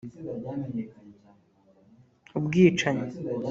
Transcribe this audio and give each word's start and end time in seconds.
Ubwicanyi 2.37 3.07